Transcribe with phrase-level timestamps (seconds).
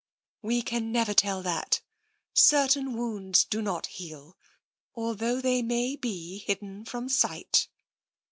[0.51, 1.81] "We can never tell that.
[2.33, 4.35] Certain wounds do not heal,
[4.95, 7.67] although they may be hidden from sight."